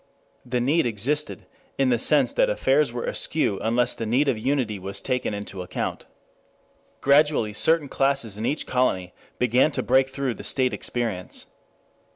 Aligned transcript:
The 0.43 0.59
need 0.59 0.87
existed, 0.87 1.45
in 1.77 1.89
the 1.89 1.99
sense 1.99 2.33
that 2.33 2.49
affairs 2.49 2.91
were 2.91 3.03
askew 3.05 3.59
unless 3.61 3.93
the 3.93 4.07
need 4.07 4.27
of 4.27 4.35
unity 4.39 4.79
was 4.79 4.99
taken 4.99 5.31
into 5.31 5.61
account. 5.61 6.07
Gradually 7.01 7.53
certain 7.53 7.87
classes 7.87 8.35
in 8.35 8.43
each 8.43 8.65
colony 8.65 9.13
began 9.37 9.71
to 9.73 9.83
break 9.83 10.09
through 10.09 10.33
the 10.33 10.43
state 10.43 10.73
experience. 10.73 11.45